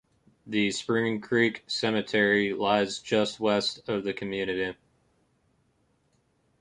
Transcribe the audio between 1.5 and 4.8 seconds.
Cemetery lies just west of the community.